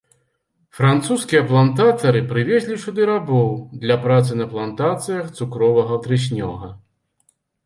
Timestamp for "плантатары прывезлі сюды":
1.51-3.05